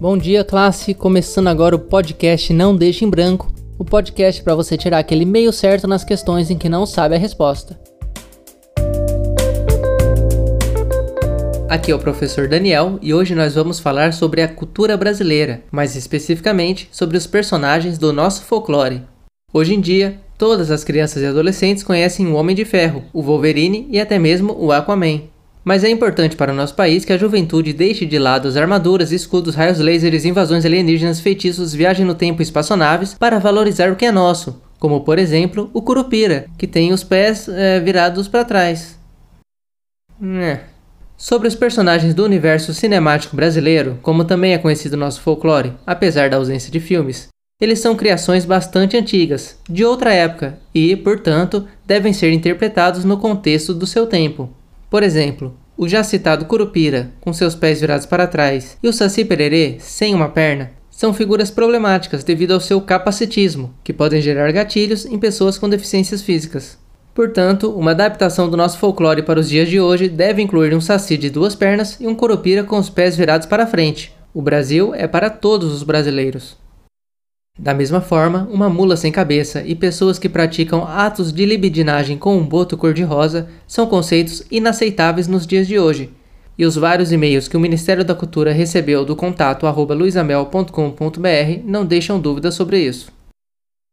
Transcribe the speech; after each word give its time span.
Bom 0.00 0.16
dia, 0.16 0.44
classe! 0.44 0.94
Começando 0.94 1.48
agora 1.48 1.74
o 1.74 1.78
podcast 1.80 2.52
Não 2.52 2.76
Deixe 2.76 3.04
em 3.04 3.10
Branco 3.10 3.52
o 3.76 3.84
podcast 3.84 4.40
para 4.44 4.54
você 4.54 4.76
tirar 4.76 5.00
aquele 5.00 5.24
meio 5.24 5.52
certo 5.52 5.88
nas 5.88 6.04
questões 6.04 6.50
em 6.50 6.56
que 6.56 6.68
não 6.68 6.86
sabe 6.86 7.16
a 7.16 7.18
resposta. 7.18 7.76
Aqui 11.68 11.90
é 11.90 11.94
o 11.96 11.98
professor 11.98 12.46
Daniel 12.46 13.00
e 13.02 13.12
hoje 13.12 13.34
nós 13.34 13.56
vamos 13.56 13.80
falar 13.80 14.12
sobre 14.12 14.40
a 14.40 14.46
cultura 14.46 14.96
brasileira, 14.96 15.62
mais 15.68 15.96
especificamente 15.96 16.88
sobre 16.92 17.16
os 17.16 17.26
personagens 17.26 17.98
do 17.98 18.12
nosso 18.12 18.44
folclore. 18.44 19.02
Hoje 19.52 19.74
em 19.74 19.80
dia, 19.80 20.20
todas 20.38 20.70
as 20.70 20.84
crianças 20.84 21.24
e 21.24 21.26
adolescentes 21.26 21.82
conhecem 21.82 22.28
o 22.28 22.34
Homem 22.34 22.54
de 22.54 22.64
Ferro, 22.64 23.02
o 23.12 23.20
Wolverine 23.20 23.88
e 23.90 23.98
até 23.98 24.16
mesmo 24.16 24.56
o 24.60 24.70
Aquaman. 24.70 25.22
Mas 25.68 25.84
é 25.84 25.90
importante 25.90 26.34
para 26.34 26.50
o 26.50 26.54
nosso 26.56 26.74
país 26.74 27.04
que 27.04 27.12
a 27.12 27.18
juventude 27.18 27.74
deixe 27.74 28.06
de 28.06 28.18
lado 28.18 28.48
as 28.48 28.56
armaduras, 28.56 29.12
escudos, 29.12 29.54
raios 29.54 29.78
lasers, 29.78 30.24
invasões 30.24 30.64
alienígenas, 30.64 31.20
feitiços, 31.20 31.74
viagem 31.74 32.06
no 32.06 32.14
tempo 32.14 32.40
e 32.40 32.42
espaçonaves 32.42 33.12
para 33.12 33.38
valorizar 33.38 33.92
o 33.92 33.96
que 33.96 34.06
é 34.06 34.10
nosso, 34.10 34.62
como 34.78 35.02
por 35.02 35.18
exemplo 35.18 35.68
o 35.74 35.82
Curupira, 35.82 36.46
que 36.56 36.66
tem 36.66 36.90
os 36.90 37.04
pés 37.04 37.50
é, 37.50 37.78
virados 37.80 38.26
para 38.26 38.46
trás. 38.46 38.98
É. 40.40 40.60
Sobre 41.18 41.46
os 41.46 41.54
personagens 41.54 42.14
do 42.14 42.24
universo 42.24 42.72
cinemático 42.72 43.36
brasileiro, 43.36 43.98
como 44.00 44.24
também 44.24 44.54
é 44.54 44.58
conhecido 44.58 44.96
nosso 44.96 45.20
folclore, 45.20 45.74
apesar 45.86 46.30
da 46.30 46.38
ausência 46.38 46.72
de 46.72 46.80
filmes, 46.80 47.28
eles 47.60 47.78
são 47.78 47.94
criações 47.94 48.46
bastante 48.46 48.96
antigas, 48.96 49.58
de 49.68 49.84
outra 49.84 50.14
época, 50.14 50.58
e, 50.74 50.96
portanto, 50.96 51.68
devem 51.86 52.14
ser 52.14 52.32
interpretados 52.32 53.04
no 53.04 53.18
contexto 53.18 53.74
do 53.74 53.86
seu 53.86 54.06
tempo. 54.06 54.56
Por 54.90 55.02
exemplo, 55.02 55.54
o 55.76 55.86
já 55.86 56.02
citado 56.02 56.46
Curupira, 56.46 57.12
com 57.20 57.32
seus 57.32 57.54
pés 57.54 57.80
virados 57.80 58.06
para 58.06 58.26
trás, 58.26 58.76
e 58.82 58.88
o 58.88 58.92
Saci 58.92 59.24
Pererê, 59.24 59.76
sem 59.78 60.14
uma 60.14 60.28
perna, 60.28 60.70
são 60.90 61.14
figuras 61.14 61.50
problemáticas 61.50 62.24
devido 62.24 62.52
ao 62.52 62.60
seu 62.60 62.80
capacitismo, 62.80 63.72
que 63.84 63.92
podem 63.92 64.20
gerar 64.20 64.50
gatilhos 64.50 65.06
em 65.06 65.18
pessoas 65.18 65.56
com 65.56 65.68
deficiências 65.68 66.22
físicas. 66.22 66.78
Portanto, 67.14 67.70
uma 67.70 67.90
adaptação 67.90 68.48
do 68.48 68.56
nosso 68.56 68.78
folclore 68.78 69.22
para 69.22 69.38
os 69.38 69.48
dias 69.48 69.68
de 69.68 69.78
hoje 69.80 70.08
deve 70.08 70.40
incluir 70.40 70.74
um 70.74 70.80
saci 70.80 71.16
de 71.16 71.30
duas 71.30 71.54
pernas 71.54 71.96
e 72.00 72.06
um 72.06 72.14
curupira 72.14 72.64
com 72.64 72.78
os 72.78 72.88
pés 72.88 73.16
virados 73.16 73.46
para 73.46 73.66
frente. 73.66 74.12
O 74.32 74.40
Brasil 74.40 74.94
é 74.94 75.06
para 75.06 75.28
todos 75.28 75.72
os 75.72 75.82
brasileiros. 75.82 76.56
Da 77.58 77.74
mesma 77.74 78.00
forma, 78.00 78.48
uma 78.52 78.68
mula 78.68 78.96
sem 78.96 79.10
cabeça 79.10 79.64
e 79.66 79.74
pessoas 79.74 80.16
que 80.16 80.28
praticam 80.28 80.84
atos 80.84 81.32
de 81.32 81.44
libidinagem 81.44 82.16
com 82.16 82.38
um 82.38 82.46
boto 82.46 82.76
cor-de-rosa 82.76 83.48
são 83.66 83.86
conceitos 83.86 84.44
inaceitáveis 84.48 85.26
nos 85.26 85.44
dias 85.44 85.66
de 85.66 85.76
hoje. 85.76 86.10
E 86.56 86.64
os 86.64 86.76
vários 86.76 87.10
e-mails 87.10 87.48
que 87.48 87.56
o 87.56 87.60
Ministério 87.60 88.04
da 88.04 88.14
Cultura 88.14 88.52
recebeu 88.52 89.04
do 89.04 89.16
contato 89.16 89.66
luisamel.com.br 89.66 91.60
não 91.64 91.84
deixam 91.84 92.20
dúvidas 92.20 92.54
sobre 92.54 92.78
isso. 92.78 93.12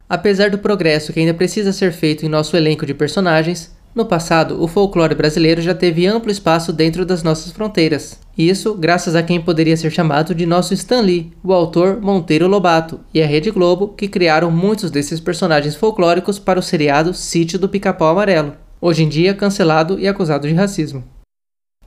Apesar 0.07 0.51
do 0.51 0.59
progresso 0.59 1.11
que 1.11 1.19
ainda 1.19 1.33
precisa 1.33 1.73
ser 1.73 1.91
feito 1.91 2.23
em 2.23 2.29
nosso 2.29 2.55
elenco 2.55 2.85
de 2.85 2.93
personagens, 2.93 3.74
no 3.95 4.05
passado, 4.05 4.61
o 4.61 4.67
folclore 4.67 5.15
brasileiro 5.15 5.61
já 5.61 5.73
teve 5.73 6.05
amplo 6.05 6.29
espaço 6.29 6.73
dentro 6.73 7.05
das 7.05 7.23
nossas 7.23 7.53
fronteiras. 7.53 8.19
Isso 8.37 8.73
graças 8.73 9.15
a 9.15 9.23
quem 9.23 9.39
poderia 9.39 9.77
ser 9.77 9.89
chamado 9.89 10.35
de 10.35 10.45
nosso 10.45 10.73
Stan 10.73 10.99
Lee, 10.99 11.31
o 11.41 11.53
autor 11.53 12.01
Monteiro 12.01 12.45
Lobato, 12.45 12.99
e 13.13 13.23
a 13.23 13.25
Rede 13.25 13.49
Globo, 13.51 13.87
que 13.87 14.09
criaram 14.09 14.51
muitos 14.51 14.91
desses 14.91 15.21
personagens 15.21 15.77
folclóricos 15.77 16.37
para 16.37 16.59
o 16.59 16.61
seriado 16.61 17.13
Sítio 17.13 17.57
do 17.57 17.69
Pica-Pau 17.69 18.09
Amarelo, 18.09 18.53
hoje 18.81 19.03
em 19.03 19.07
dia 19.07 19.33
cancelado 19.33 19.97
e 19.97 20.09
acusado 20.09 20.45
de 20.45 20.53
racismo. 20.53 21.01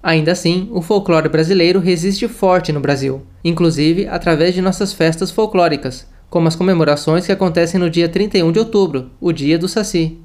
Ainda 0.03 0.33
assim, 0.33 0.69
o 0.73 0.81
folclore 0.81 1.29
brasileiro 1.29 1.79
resiste 1.79 2.27
forte 2.27 2.73
no 2.73 2.81
Brasil, 2.81 3.21
inclusive 3.45 4.09
através 4.09 4.55
de 4.55 4.63
nossas 4.63 4.95
festas 4.95 5.31
folclóricas, 5.31 6.07
como 6.31 6.49
as 6.49 6.57
comemorações 6.57 7.27
que 7.27 7.33
acontecem 7.33 7.79
no 7.79 7.91
dia 7.91 8.09
31 8.09 8.51
de 8.51 8.59
outubro, 8.59 9.11
o 9.21 9.31
Dia 9.31 9.59
do 9.59 9.69
Saci. 9.69 10.19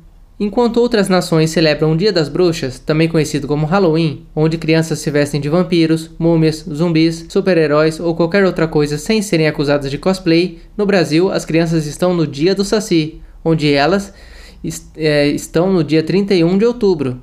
Enquanto 0.43 0.81
outras 0.81 1.07
nações 1.07 1.51
celebram 1.51 1.93
o 1.93 1.95
Dia 1.95 2.11
das 2.11 2.27
Bruxas, 2.27 2.77
também 2.77 3.07
conhecido 3.07 3.47
como 3.47 3.65
Halloween, 3.65 4.25
onde 4.35 4.57
crianças 4.57 4.99
se 4.99 5.09
vestem 5.09 5.39
de 5.39 5.47
vampiros, 5.47 6.11
múmias, 6.19 6.65
zumbis, 6.69 7.25
super-heróis 7.29 7.97
ou 7.97 8.13
qualquer 8.13 8.43
outra 8.43 8.67
coisa 8.67 8.97
sem 8.97 9.21
serem 9.21 9.47
acusadas 9.47 9.89
de 9.89 9.97
cosplay, 9.97 10.59
no 10.75 10.85
Brasil 10.85 11.31
as 11.31 11.45
crianças 11.45 11.85
estão 11.85 12.13
no 12.13 12.27
Dia 12.27 12.53
do 12.53 12.65
Saci, 12.65 13.21
onde 13.41 13.71
elas 13.71 14.13
est 14.61 14.85
é, 14.97 15.27
estão 15.27 15.71
no 15.71 15.81
dia 15.81 16.03
31 16.03 16.57
de 16.57 16.65
outubro. 16.65 17.21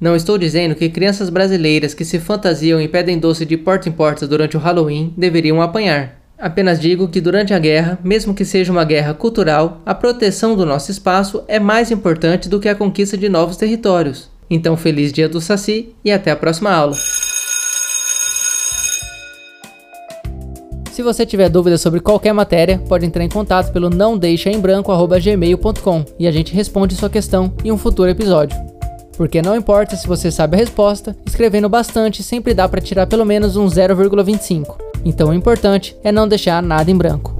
Não 0.00 0.16
estou 0.16 0.38
dizendo 0.38 0.74
que 0.74 0.88
crianças 0.88 1.28
brasileiras 1.28 1.92
que 1.92 2.06
se 2.06 2.18
fantasiam 2.18 2.80
e 2.80 2.88
pedem 2.88 3.18
doce 3.18 3.44
de 3.44 3.58
porta 3.58 3.90
em 3.90 3.92
porta 3.92 4.26
durante 4.26 4.56
o 4.56 4.60
Halloween 4.60 5.12
deveriam 5.14 5.60
apanhar. 5.60 6.23
Apenas 6.38 6.80
digo 6.80 7.08
que 7.08 7.20
durante 7.20 7.54
a 7.54 7.58
guerra, 7.58 7.98
mesmo 8.02 8.34
que 8.34 8.44
seja 8.44 8.72
uma 8.72 8.84
guerra 8.84 9.14
cultural, 9.14 9.80
a 9.86 9.94
proteção 9.94 10.56
do 10.56 10.66
nosso 10.66 10.90
espaço 10.90 11.44
é 11.46 11.60
mais 11.60 11.90
importante 11.90 12.48
do 12.48 12.58
que 12.58 12.68
a 12.68 12.74
conquista 12.74 13.16
de 13.16 13.28
novos 13.28 13.56
territórios. 13.56 14.28
Então, 14.50 14.76
feliz 14.76 15.12
dia 15.12 15.28
do 15.28 15.40
Saci 15.40 15.94
e 16.04 16.10
até 16.10 16.30
a 16.30 16.36
próxima 16.36 16.70
aula. 16.70 16.94
Se 20.90 21.02
você 21.02 21.24
tiver 21.24 21.48
dúvidas 21.48 21.80
sobre 21.80 22.00
qualquer 22.00 22.32
matéria, 22.32 22.78
pode 22.88 23.06
entrar 23.06 23.24
em 23.24 23.28
contato 23.28 23.72
pelo 23.72 23.90
não 23.90 24.16
deixa 24.16 24.50
em 24.50 24.60
branco@gmail.com 24.60 26.04
e 26.18 26.26
a 26.26 26.30
gente 26.30 26.54
responde 26.54 26.94
sua 26.94 27.10
questão 27.10 27.52
em 27.64 27.72
um 27.72 27.78
futuro 27.78 28.10
episódio. 28.10 28.56
Porque 29.16 29.40
não 29.42 29.56
importa 29.56 29.96
se 29.96 30.06
você 30.06 30.30
sabe 30.30 30.56
a 30.56 30.60
resposta, 30.60 31.16
escrevendo 31.26 31.68
bastante 31.68 32.22
sempre 32.22 32.54
dá 32.54 32.68
para 32.68 32.80
tirar 32.80 33.06
pelo 33.06 33.24
menos 33.24 33.56
um 33.56 33.66
0,25. 33.66 34.83
Então 35.04 35.28
o 35.28 35.34
importante 35.34 35.96
é 36.02 36.10
não 36.10 36.26
deixar 36.26 36.62
nada 36.62 36.90
em 36.90 36.96
branco. 36.96 37.33